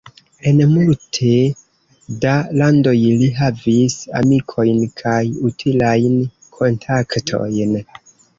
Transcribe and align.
En 0.51 0.61
multe 0.69 1.27
da 2.23 2.31
landoj 2.61 2.93
li 3.19 3.27
havis 3.41 3.99
amikojn 4.21 4.81
kaj 5.03 5.19
utilajn 5.51 6.17
kontaktojn. 6.59 7.79